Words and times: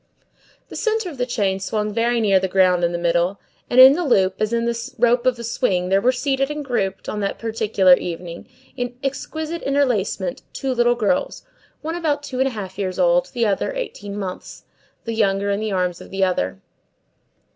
The 0.69 0.75
centre 0.75 1.11
of 1.11 1.19
the 1.19 1.27
chain 1.27 1.59
swung 1.59 1.93
very 1.93 2.19
near 2.19 2.39
the 2.39 2.47
ground 2.47 2.83
in 2.83 2.91
the 2.91 2.97
middle, 2.97 3.39
and 3.69 3.79
in 3.79 3.93
the 3.93 4.03
loop, 4.03 4.33
as 4.41 4.51
in 4.51 4.65
the 4.65 4.93
rope 4.97 5.27
of 5.27 5.37
a 5.37 5.43
swing, 5.43 5.89
there 5.89 6.01
were 6.01 6.11
seated 6.11 6.49
and 6.49 6.65
grouped, 6.65 7.07
on 7.07 7.19
that 7.19 7.37
particular 7.37 7.93
evening, 7.93 8.47
in 8.75 8.95
exquisite 9.03 9.61
interlacement, 9.61 10.41
two 10.53 10.73
little 10.73 10.95
girls; 10.95 11.43
one 11.83 11.93
about 11.93 12.23
two 12.23 12.37
years 12.37 12.41
and 12.47 12.47
a 12.47 12.59
half 12.59 12.79
old, 12.97 13.27
the 13.33 13.45
other, 13.45 13.75
eighteen 13.75 14.17
months; 14.17 14.63
the 15.05 15.13
younger 15.13 15.51
in 15.51 15.59
the 15.59 15.71
arms 15.71 16.01
of 16.01 16.09
the 16.09 16.23
other. 16.23 16.57